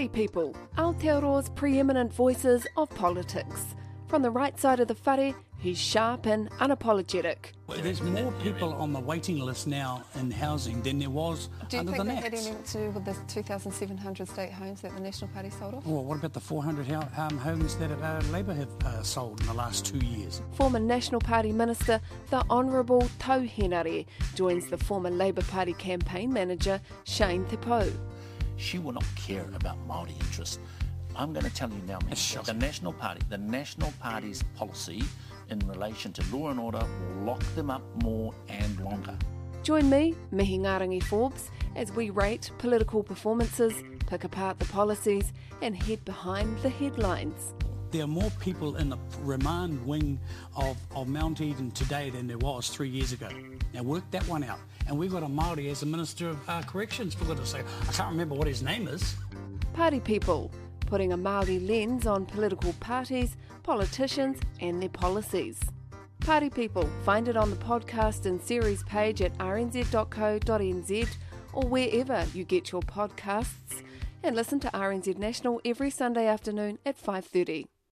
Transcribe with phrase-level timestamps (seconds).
[0.00, 3.74] Party people, Aotearoa's preeminent voices of politics.
[4.08, 7.52] From the right side of the whare, he's sharp and unapologetic.
[7.68, 11.80] There's more people on the waiting list now in housing than there was Do you
[11.80, 12.46] under think the that had Nats.
[12.46, 15.84] anything to do with the 2,700 state homes that the National Party sold off?
[15.84, 19.54] Well, what about the 400 um, homes that uh, Labour have uh, sold in the
[19.54, 20.40] last two years?
[20.52, 26.80] Former National Party Minister, the Honourable Tau Henare, joins the former Labour Party campaign manager,
[27.04, 27.92] Shane Te Pou.
[28.60, 30.58] She will not care about Maori interests.
[31.16, 32.52] I'm going to tell you now, man, That's the.
[32.52, 35.02] National Party, the National Party's policy
[35.48, 39.16] in relation to law and order will lock them up more and longer.
[39.62, 46.04] Join me, Mihingarangi Forbes, as we rate political performances, pick apart the policies, and head
[46.04, 47.54] behind the headlines.
[47.90, 50.20] There are more people in the remand wing
[50.56, 53.28] of, of Mount Eden today than there was three years ago.
[53.74, 54.60] Now work that one out.
[54.86, 57.64] And we've got a Maori as the Minister of uh, Corrections, for goodness sake.
[57.88, 59.16] I can't remember what his name is.
[59.72, 60.52] Party people,
[60.86, 65.58] putting a Māori lens on political parties, politicians, and their policies.
[66.20, 71.08] Party people, find it on the podcast and series page at rnz.co.nz
[71.52, 73.82] or wherever you get your podcasts,
[74.22, 77.66] and listen to RNZ National every Sunday afternoon at 5:30.